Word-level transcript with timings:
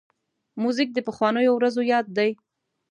موزیک 0.61 0.89
د 0.93 0.99
پخوانیو 1.07 1.51
ورځو 1.55 1.81
یاد 1.91 2.05
دی. 2.17 2.31